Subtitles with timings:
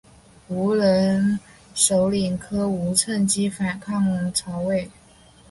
[0.49, 1.39] 羌人
[1.75, 4.89] 首领柯吾趁机反抗曹魏。